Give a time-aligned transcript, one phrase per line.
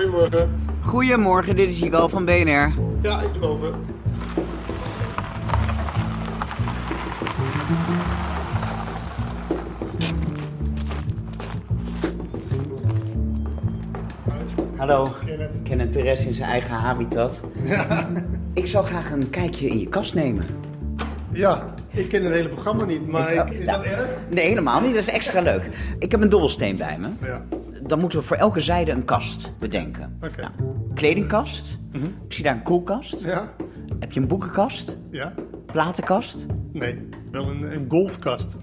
[0.00, 0.50] Goedemorgen.
[0.82, 2.72] Goedemorgen, dit is Jigal van BNR.
[3.02, 3.74] Ja, ik ben open.
[14.76, 15.08] Hallo,
[15.62, 17.42] Kenneth Perez in zijn eigen habitat.
[18.54, 20.46] Ik zou graag een kijkje in je kast nemen.
[21.32, 24.08] Ja, ik ken het hele programma niet, maar ik, is dat erg?
[24.30, 24.90] Nee, helemaal niet.
[24.90, 25.68] Dat is extra leuk.
[25.98, 27.08] Ik heb een dobbelsteen bij me.
[27.26, 27.42] Ja.
[27.86, 30.16] Dan moeten we voor elke zijde een kast bedenken.
[30.24, 30.40] Oké.
[30.40, 30.52] Nou,
[30.94, 31.78] kledingkast.
[31.92, 33.20] Ik zie daar een koelkast.
[33.20, 33.52] Ja?
[33.98, 34.96] Heb je een boekenkast?
[35.10, 35.32] Ja?
[35.66, 36.46] Platenkast?
[36.72, 38.56] Nee, wel een, een golfkast.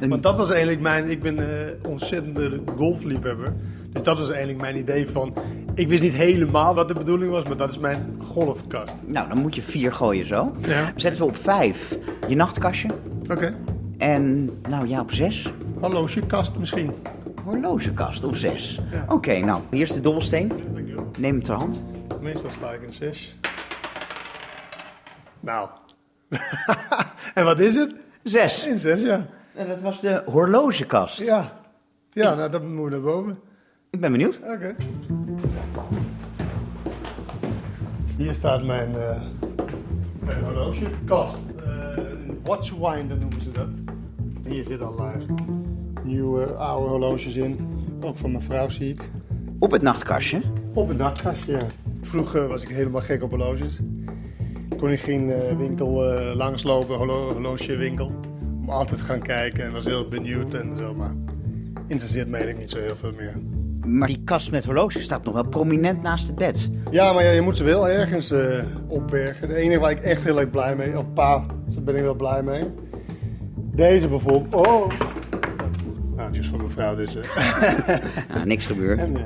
[0.00, 1.10] Een- Want dat was eigenlijk mijn...
[1.10, 3.54] Ik ben eh ontzettende golfliefhebber.
[3.92, 5.34] Dus dat was eigenlijk mijn idee van...
[5.74, 9.02] Ik wist niet helemaal wat de bedoeling was, maar dat is mijn golfkast.
[9.06, 10.52] Nou, dan moet je vier gooien zo.
[10.60, 10.92] Ja.
[10.96, 12.88] Zetten we op vijf je nachtkastje.
[13.30, 13.54] Oké.
[13.98, 16.92] En nou ja, op zes Hallo, kast misschien.
[17.44, 18.80] Horlogekast op zes.
[18.90, 19.04] Ja.
[19.08, 20.52] Oké, nou, hier is de dobbelsteen.
[21.18, 21.82] Neem hem ter hand.
[22.20, 23.36] Meestal sla ik een 6.
[25.40, 25.68] Nou.
[27.34, 27.94] en wat is het?
[28.22, 28.66] Zes.
[28.66, 29.26] Een 6, ja.
[29.54, 31.20] En dat was de horlogekast.
[31.20, 31.60] Ja.
[32.10, 33.38] Ja, nou, dat moet naar boven.
[33.90, 34.40] Ik ben benieuwd.
[34.44, 34.74] Oké.
[38.16, 39.20] Hier staat mijn, eh
[40.18, 41.38] mijn horlogekast.
[41.66, 41.72] Eh,
[42.44, 43.68] watchwinder noemen ze dat.
[44.44, 45.26] Hier zitten allerlei
[46.04, 47.58] nieuwe, oude horloges in.
[48.00, 49.10] Ook van mijn vrouw zie ik.
[49.58, 50.40] Op het nachtkastje.
[50.74, 51.66] Op een nachtkastje, ja.
[52.00, 53.78] Vroeger was ik helemaal gek op horloges.
[54.78, 58.12] Kon ik geen eh, winkel eh, langslopen, horlo horlogewinkel.
[58.60, 60.94] Om altijd te gaan kijken en was heel benieuwd en zo.
[60.94, 61.14] Maar
[61.86, 63.36] interesseert mij eigenlijk niet zo heel veel meer.
[63.86, 66.70] Maar die kast met horloges staat nog wel prominent naast het bed.
[66.90, 68.58] Ja, maar ja, je moet ze wel ergens eh,
[68.88, 69.48] opbergen.
[69.48, 72.14] De enige waar ik echt heel erg blij mee, op pa, daar ben ik wel
[72.14, 72.62] blij mee.
[73.74, 74.54] Deze bijvoorbeeld.
[74.54, 74.90] Oh!
[76.32, 77.14] Nou, die is voor mijn vrouw dus.
[77.16, 78.36] eh.
[78.36, 78.98] Ah, niks gebeurd.
[78.98, 79.22] En, eh,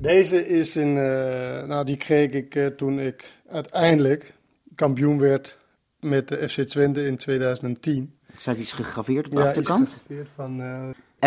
[0.00, 4.32] Deze is een, eh, nou die kreeg ik toen ik uiteindelijk
[4.74, 5.56] kampioen werd
[6.00, 8.14] met de FC Twente in 2010.
[8.36, 9.88] Staat iets gegraveerd op de Ja, achterkant?
[9.88, 10.62] gegraveerd van,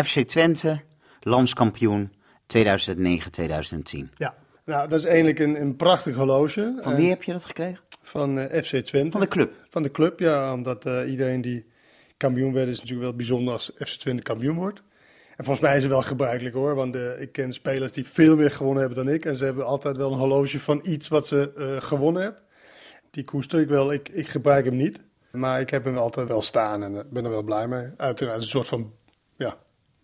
[0.04, 0.80] FC Twente,
[1.20, 2.12] landskampioen
[2.46, 4.10] 2009-2010.
[4.16, 4.34] ja,
[4.64, 6.78] nou dat is eigenlijk een, een prachtig horloge.
[6.82, 7.80] Van En wie heb je dat gekregen?
[8.02, 9.10] Van eh, FC Twente.
[9.10, 9.52] Van de club.
[9.68, 10.52] Van de club, ja.
[10.52, 11.66] Omdat iedereen die
[12.22, 14.82] kampioen werd, is natuurlijk wel bijzonder als FC Twente kampioen wordt.
[15.36, 16.74] En volgens mij is het wel gebruikelijk hoor.
[16.74, 19.24] Want eh, ik ken spelers die veel meer gewonnen hebben dan ik.
[19.24, 22.40] En ze hebben altijd wel een horloge van iets wat ze eh, gewonnen hebben.
[23.10, 23.92] Die koester ik wel.
[23.92, 25.00] Ik, ik gebruik hem niet.
[25.30, 27.90] Maar ik heb hem altijd wel staan en eh, ben er wel blij mee.
[27.96, 28.92] Uiteraard een soort van
[29.36, 29.56] ja,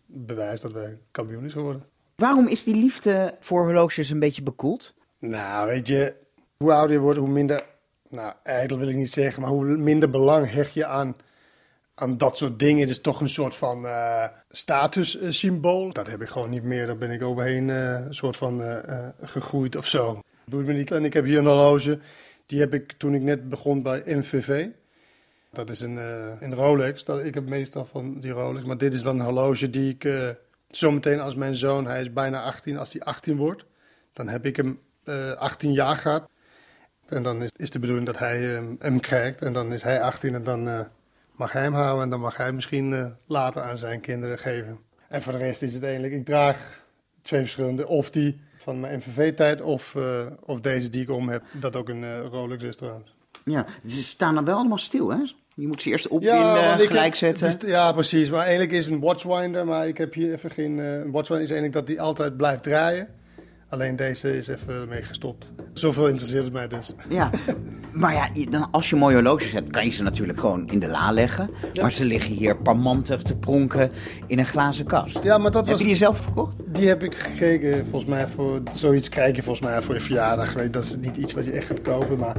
[0.07, 1.85] bewijs dat wij kampioen is geworden.
[2.17, 4.95] Waarom is die liefde voor horloges een beetje bekoeld?
[5.19, 6.15] Nou, weet je,
[6.57, 7.65] hoe ouder je wordt, hoe minder,
[8.09, 11.15] nou, ijdel wil ik niet zeggen, maar hoe minder belang hecht je aan,
[11.99, 12.81] aan dat soort dingen.
[12.81, 15.93] Het is toch een soort van eh statussymbool.
[15.93, 19.09] Dat heb ik gewoon niet meer, daar ben ik overheen eh, een soort van eh,
[19.23, 20.23] gegroeid of zo.
[20.45, 20.91] Me niet.
[20.91, 21.99] En ik heb hier een horloge,
[22.47, 24.67] die heb ik toen ik net begon bij MVV.
[25.53, 25.97] Dat is een,
[26.43, 27.05] een Rolex.
[27.05, 28.65] Dat, ik heb meestal van die Rolex.
[28.67, 30.35] Maar dit is dan een horloge die ik
[30.71, 33.65] zometeen als mijn zoon, hij is bijna 18, als hij 18 wordt,
[34.13, 36.29] dan heb ik hem eh 18 jaar gehad.
[37.07, 38.39] En dan is, is de bedoeling dat hij
[38.79, 39.43] hem krijgt.
[39.43, 40.89] En dan is hij 18 en dan
[41.39, 42.03] mag hij hem houden.
[42.03, 44.79] En dan mag hij misschien eh, later aan zijn kinderen geven.
[45.09, 46.83] En voor de rest is het eigenlijk, ik draag
[47.23, 47.87] twee verschillende.
[47.87, 51.43] Of die van mijn MVV-tijd of, eh, of deze die ik om heb.
[51.53, 53.15] Dat ook een eh, Rolex is trouwens.
[53.45, 55.19] Ja, ze staan dan wel allemaal stil, hè?
[55.55, 57.69] Je moet ze eerst opwinden, want ik gelijk heb- zetten.
[57.69, 58.31] ja, precies.
[58.31, 60.79] Maar eigenlijk is een watchwinder, maar ik heb hier even geen...
[60.79, 63.09] een watchwinder is eigenlijk dat die altijd blijft draaien.
[63.69, 65.51] Alleen deze is even mee gestopt.
[65.73, 66.93] Zoveel interesseert het mij dus.
[67.09, 67.31] Ja,
[67.93, 70.87] maar ja, dan, als je mooie horloges hebt, kan je ze natuurlijk gewoon in de
[70.87, 71.51] la leggen.
[71.81, 73.91] Maar ze liggen hier parmantig te pronken
[74.27, 75.23] in een glazen kast.
[75.23, 75.81] Ja, maar dat Heb was...
[75.81, 76.57] je die zelf verkocht?
[76.67, 80.53] Die heb ik gekregen, volgens mij, voor zoiets krijg je volgens mij voor je verjaardag.
[80.53, 82.37] Weet, Dat is niet iets wat je echt gaat kopen, maar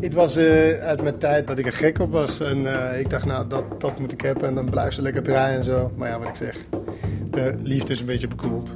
[0.00, 2.40] het was eh, uit mijn tijd dat ik er gek op was.
[2.40, 5.22] En eh, ik dacht, nou, dat, dat moet ik hebben en dan blijft ze lekker
[5.22, 5.92] draaien en zo.
[5.96, 6.56] Maar ja, wat ik zeg,
[7.30, 8.70] de liefde is een beetje bekoeld.